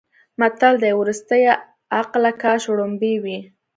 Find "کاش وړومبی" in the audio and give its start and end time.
2.41-3.13